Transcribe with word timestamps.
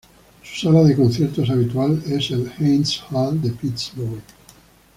Su 0.41 0.65
sala 0.65 0.81
de 0.83 0.95
conciertos 0.95 1.51
habitual 1.51 2.01
es 2.07 2.31
el 2.31 2.51
Heinz 2.57 3.01
Hall 3.11 3.39
de 3.39 3.51
Pittsburgh. 3.51 4.23